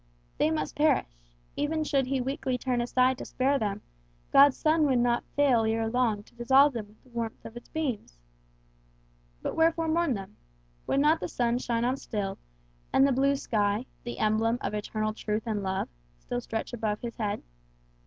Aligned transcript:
They 0.39 0.49
must 0.49 0.73
perish; 0.75 1.05
even 1.55 1.83
should 1.83 2.07
he 2.07 2.21
weakly 2.21 2.57
turn 2.57 2.81
aside 2.81 3.19
to 3.19 3.25
spare 3.25 3.59
them, 3.59 3.83
God's 4.33 4.57
sun 4.57 4.87
would 4.87 4.97
not 4.97 5.23
fail 5.35 5.63
ere 5.63 5.87
long 5.87 6.23
to 6.23 6.33
dissolve 6.33 6.73
them 6.73 6.87
with 6.87 7.03
the 7.03 7.09
warmth 7.11 7.45
of 7.45 7.55
its 7.55 7.69
beams. 7.69 8.17
But 9.43 9.55
wherefore 9.55 9.87
mourn 9.87 10.15
them? 10.15 10.37
Would 10.87 11.01
not 11.01 11.19
the 11.19 11.27
sun 11.27 11.59
shine 11.59 11.85
on 11.85 11.97
still, 11.97 12.39
and 12.91 13.07
the 13.07 13.11
blue 13.11 13.35
sky, 13.35 13.85
the 14.03 14.17
emblem 14.17 14.57
of 14.61 14.73
eternal 14.73 15.13
truth 15.13 15.43
and 15.45 15.61
love, 15.61 15.87
still 16.17 16.41
stretch 16.41 16.73
above 16.73 17.01
his 17.01 17.17
head? 17.17 17.43